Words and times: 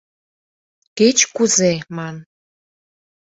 —Кеч-кузе 0.97 1.71
ман... 1.95 2.15